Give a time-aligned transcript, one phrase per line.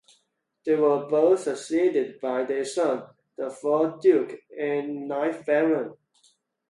[0.65, 3.03] They were both succeeded by their son,
[3.37, 5.93] the fourth Duke and ninth Baron.